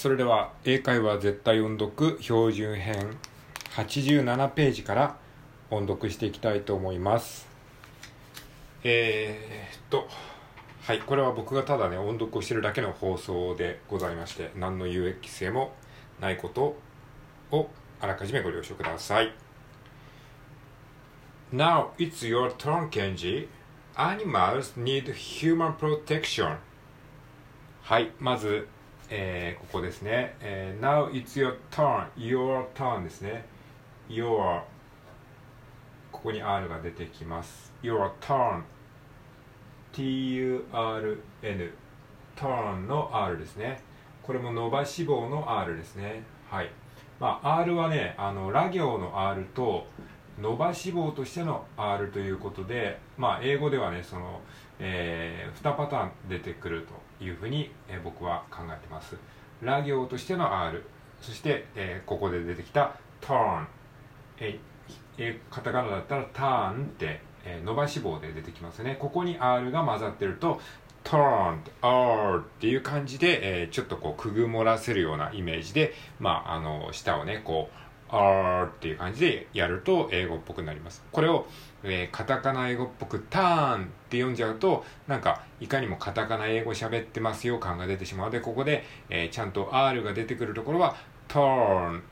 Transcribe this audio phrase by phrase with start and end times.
[0.00, 3.18] それでは英会話絶対音読標準編
[3.76, 5.16] 87ページから
[5.68, 7.46] 音読していきたいと思います
[8.82, 10.08] えー、っと
[10.84, 15.74] はいこれは僕がただね音読をしてるだけの放送でございまして何の有益性も
[16.18, 16.78] ないこと
[17.50, 17.68] を
[18.00, 19.34] あらかじめご了承ください
[21.52, 23.48] Now it's your turn, Kenji.
[23.96, 26.56] Animals need human protection.
[27.82, 28.66] はい、まず、
[29.12, 30.36] えー、ここですね。
[30.40, 33.44] えー、Now it's your turn, your turn ですね。
[34.08, 34.62] Your
[36.12, 37.72] ここに R が出てきます。
[37.82, 38.62] Your turn
[39.92, 41.72] T-U-R-N
[42.36, 43.82] turn の R ですね。
[44.22, 46.22] これも伸ばし棒の R ですね。
[46.48, 46.70] はい。
[47.18, 49.86] まあ、R はね、あの、ラ行の R と
[50.40, 54.40] 伸ばし棒としての R ということで、まあ、英語ではね、その、
[54.78, 56.86] えー、2パターン出てくる
[57.18, 59.16] というふうに、えー、僕は考えてます。
[59.60, 60.84] ラ行としての R、
[61.20, 63.66] そして、えー、ここで出てきた turn、
[64.38, 68.96] えー、カタカナだったら turn って、えー、伸ばし棒で出てきますね。
[68.98, 70.60] ここに R が混ざってると、
[71.04, 81.02] Turn R っていう感じで、えー、ちょっとこう、くぐもらせるようなイメージで、まあ、あの、舌をね、こう、R っていう感じでやると英語っぽくなります。
[81.12, 81.46] これを、
[81.82, 90.96] えー、カタカナ英語っぽくターンって読んじゃうと、なんかいかにもカタカナ英語喋ってますよ感が出てしまうので、ここで、えー、ちゃんと R が出てくるところは
[91.28, 92.02] turn,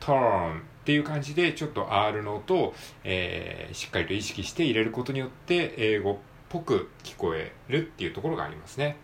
[0.00, 6.16] turn っていう感じでちょっと R の音を、えー、しっかりと意識して入れることによって英語っ
[6.48, 8.96] ぽく聞こえるっていうところがありますね。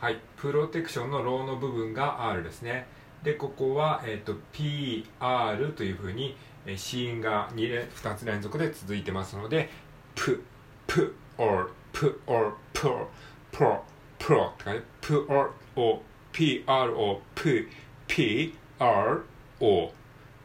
[0.00, 0.18] はい。
[0.36, 2.86] プロテクションのローの部分が R ですね。
[3.22, 9.68] で、ここは、えっ、ー、と、PR というふうに、えー、子音が 2, 2つ連続で続いてますので、
[10.14, 10.42] プ、
[10.86, 13.06] プ、or p or pro
[13.52, 13.80] pro
[14.18, 16.02] pro って感じ p or o
[16.32, 17.68] p r o p
[18.06, 19.24] p r
[19.60, 19.92] o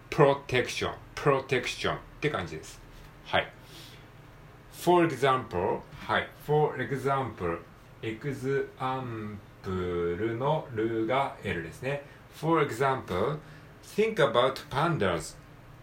[0.10, 2.80] protection protection って感じです
[3.26, 3.52] はい
[4.72, 7.60] for example はい for example
[8.02, 9.38] example
[10.38, 12.04] のルが L ですね
[12.34, 13.38] for example
[13.84, 15.36] think about pandas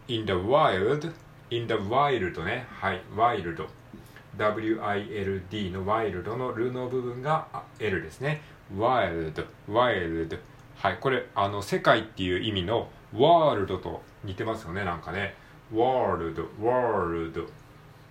[0.08, 1.12] in the wild
[1.50, 3.66] in the wild ねはい wild
[4.36, 7.46] WILD のワイルドのルの部分が
[7.78, 8.42] L ですね。
[8.74, 10.38] wild, wild.
[10.76, 15.34] はい、これ、あの、世界っていう意味のワールドと似てますよね、なんかね。
[15.72, 17.46] ワールド、ワールド。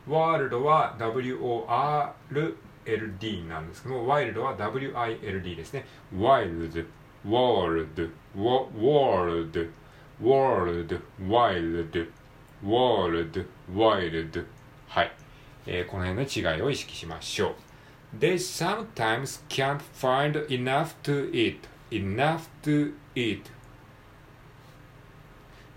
[0.07, 2.13] ワールドは WORLD
[3.47, 5.85] なんですけども、ワイルドは WILD ですね。
[6.15, 6.85] wild,
[7.27, 9.69] world, world,
[10.19, 12.07] world, wild,
[12.63, 14.45] world, wild.
[14.87, 15.11] はい。
[15.65, 17.55] えー、この辺の違いを意識しましょう。
[18.19, 21.59] They sometimes can't find enough to eat.
[21.91, 23.43] Enough to eat.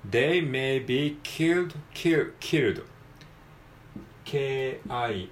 [0.08, 2.82] They may be killed, kill, killed.
[4.24, 5.28] K-I-L-L.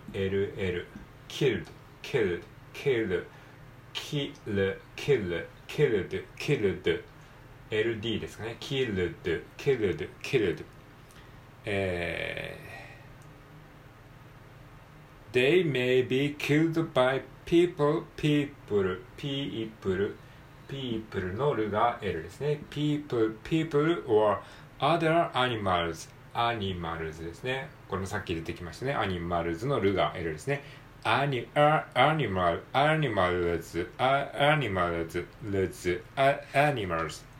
[1.28, 1.66] Killed,
[2.02, 2.42] killed,
[2.72, 3.24] killed.
[3.92, 4.34] Kill,
[4.96, 7.02] kill, killed, killed.
[7.70, 8.56] LD ですかね。
[8.60, 9.14] killed,
[9.56, 10.64] killed, killed.
[11.64, 12.81] えー
[15.32, 20.10] They may be killed by people, people, people,
[20.68, 22.60] people のルが L ですね。
[22.68, 24.40] people, people or
[24.78, 27.68] other animals, animals ですね。
[27.88, 28.94] これもさっき出てきましたね。
[28.94, 30.62] animals のルが L ですね。
[31.04, 36.02] アニ、ア、animal, animals, animals, animals, animals.
[36.14, 37.31] はい。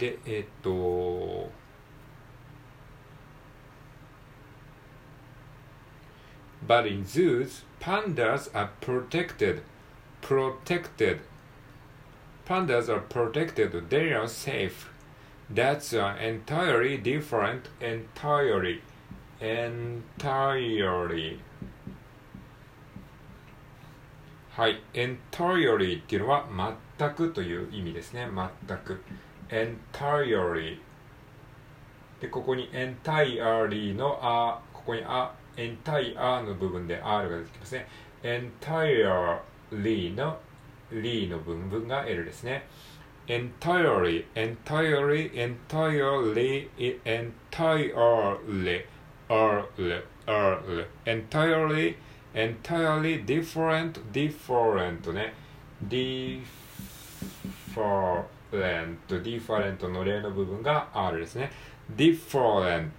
[0.00, 1.50] でえ、っと
[6.66, 9.62] バリンズーズパンダーズアプロテクテッド
[10.22, 14.88] Protected pandas are protected they're unsafe
[15.52, 18.80] That's entirely different entirely
[19.40, 21.38] entirely.
[24.50, 28.28] はい entirely っていうのは全くという意味ですね。
[28.66, 28.98] 全く、ま
[29.50, 30.78] entirely
[32.20, 37.86] でここに entirely のあここにあ entire の部分で R が出てきますね
[38.22, 40.38] entirely の
[40.92, 42.66] ly の部分が L ですね
[43.26, 46.68] entirely entirely entirely
[47.04, 48.86] entirely
[49.28, 51.96] entirely entirely
[52.34, 55.32] entirely different different ね
[55.88, 56.44] different
[58.50, 61.50] different の例の部分が R ですね。
[61.96, 62.90] different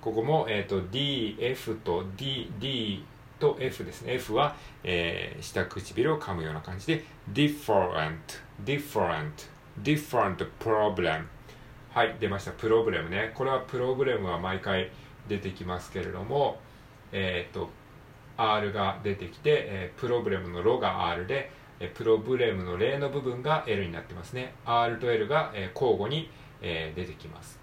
[0.00, 3.04] ここも、えーと、DF と D, D
[3.38, 4.14] と F ですね。
[4.14, 8.18] F は、えー、下唇を噛むような感じで different
[8.64, 9.32] different
[9.82, 11.24] different problem
[11.90, 12.52] はい出ました。
[12.52, 13.32] プロブレムね。
[13.34, 14.90] これはプロブレムは毎回
[15.28, 16.58] 出てきますけれども
[17.12, 17.70] えっ、ー、と
[18.38, 24.54] R が出てきて、えー、プロブレムのロが R で、え、プロブレムの例の部分が L になってますね。
[24.64, 26.30] R と L が、え、交互に、
[26.60, 27.58] え、出てきます。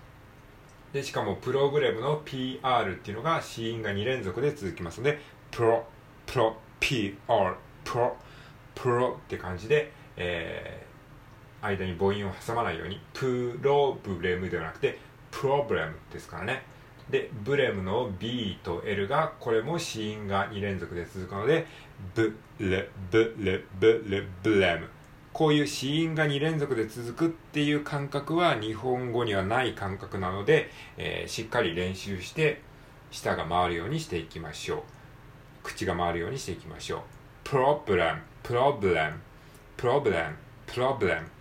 [0.96, 5.20] でしかもプログレムの PR っていうのが子音が2連続で続きますので
[5.52, 5.86] プロ
[6.26, 7.18] プロ PR
[7.84, 8.16] プロ
[8.74, 14.98] プロって感じで、えー、間に母音を挟まないようにプロブレムではなくて
[15.32, 16.64] プロブレムですからね。
[17.10, 21.68] でブレムの B と L がこれも子音が2連続で続くので
[22.16, 24.90] ブレブレブレブレム。
[25.34, 32.62] こういう子音が2連続で続くっていう感覚は日本語にはない感覚なので、えー、しっかり練習して
[33.12, 34.82] 舌が回るようにしていきましょう。
[35.64, 37.02] 口が回るようにしていきましょう。
[37.44, 39.20] プロブレムプロブレム
[39.76, 40.36] プロブレム
[40.68, 41.35] プロブレム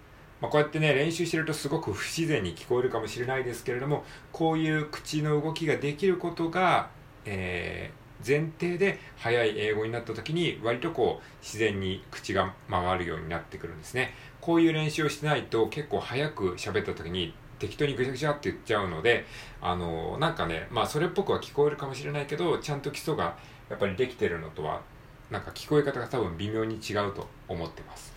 [0.44, 6.90] まあ、こうやってね練習してるとすごく不自然に聞こえるかもしれないですけれどもこういう口の動きができることが、
[7.24, 14.12] えー、前提で速い英語になった時に割とこう自然に口が回るようになってくるんですね。
[14.42, 19.24] こういう練習をしてないと結構早く喋った時に適当にぐちゃぐちゃって言っちゃうので
[19.62, 23.38] あの、なんかねまあそれっぽくは聞こえるかもしれないけどちゃんと基礎が
[23.70, 24.82] やっぱりできてるのとは
[25.30, 28.13] なんか聞こえ方が多分微妙に違うと思ってます。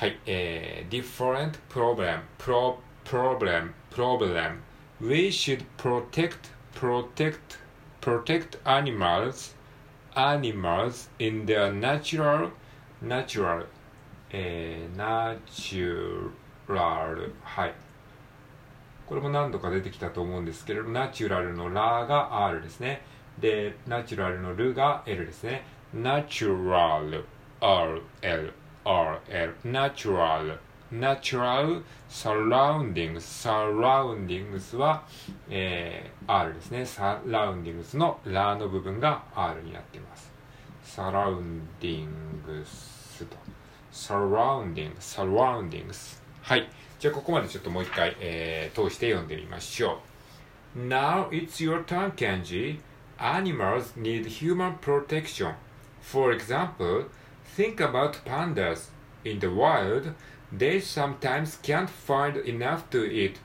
[0.00, 4.62] はい、えー、different problem, pro, problem, problem.
[4.98, 7.58] We should protect, protect,
[8.00, 9.54] protect animals,
[10.14, 12.50] animals in their natural,
[13.02, 13.66] natural,
[14.30, 16.30] えー、natural,
[17.42, 17.74] はい。
[19.06, 23.02] これも何度か出てきたと思うんですけれど、ナチュラルのラが R ですね。
[23.38, 25.62] で、ナチュラルのルが L ですね。
[25.92, 27.26] ナチュラル、
[27.60, 28.52] RL
[28.90, 29.20] L。
[29.28, 30.58] RL natural
[30.90, 35.04] natural surroundings surroundings は、
[35.48, 40.32] えー、R ですね surroundings のラの部分が R になっています
[40.84, 42.06] surroundings
[43.26, 43.36] と
[43.92, 50.00] surrounding surroundings はいじゃあここまでちょっともう一回、えー、通して読んでみましょ
[50.76, 52.80] う Now it's your turn Kenji
[53.18, 55.54] Animals need human protection
[56.00, 57.06] For example
[57.56, 58.86] Think about pandas.
[59.24, 60.14] In the wild,
[60.52, 63.38] they sometimes can't find enough to eat.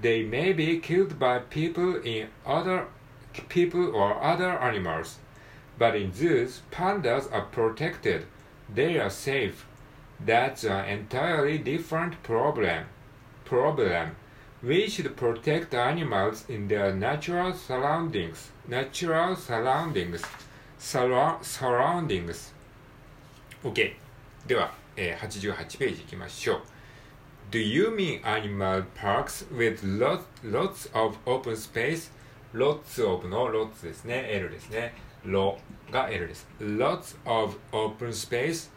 [0.00, 2.88] They may be killed by people in other
[3.48, 5.18] people or other animals.
[5.78, 8.26] But in zoos, pandas are protected.
[8.68, 9.66] They are safe.
[10.18, 12.86] That's an entirely different problem.
[13.44, 14.16] Problem.
[14.62, 18.50] We should protect animals in their natural surroundings.
[18.66, 20.24] Natural surroundings.
[20.78, 22.53] surroundings.
[23.64, 23.94] OK
[24.46, 26.60] では、えー、88ページいきましょう
[27.50, 32.10] Do you mean animal parks with lots, lots of open space?
[32.52, 34.92] Lots of の lots ですね L ですね
[35.24, 35.56] ロ
[35.90, 38.70] が L です Lots of open space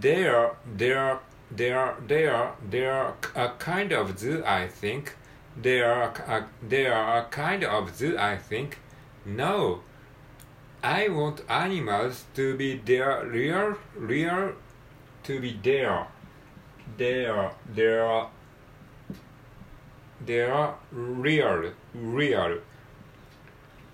[0.00, 1.20] There, there,
[1.54, 5.16] there, there, there a kind of zoo I think
[5.56, 8.78] there a, there a kind of zoo I think
[9.24, 9.82] No
[10.83, 14.53] I want animals to be there, real, real,
[15.23, 16.07] to be there,
[16.97, 18.27] there, there,
[20.25, 22.61] there, real, real,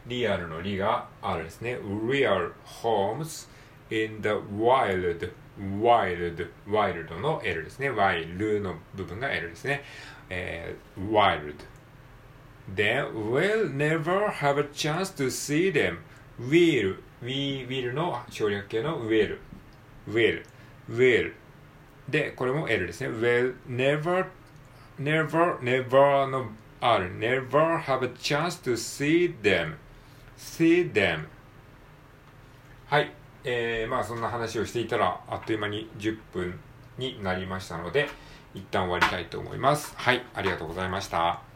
[0.06, 1.78] リアルのリがあるですね。
[1.78, 3.48] real homes
[3.90, 7.90] in the wild, wild, wild の L ですね。
[7.90, 9.84] wild の部分が L ですね。
[10.30, 11.56] えー、wild.
[12.76, 16.00] Then we'll never have a chance to see them.
[16.41, 19.39] Will, we will の省略形の will,
[20.09, 20.45] will,
[20.91, 21.33] will
[22.09, 23.09] で、これも L ですね。
[23.09, 24.27] will never,
[24.99, 29.75] never, never の R, never have a chance to see them,
[30.37, 31.27] see them
[32.87, 33.13] はい、
[33.45, 36.59] えー、まあそんな話をしていたらあっという間に10分
[36.97, 38.09] になりましたので
[38.55, 39.93] 一旦終わりたいと思います。
[39.97, 41.48] はい、ありがとうございました。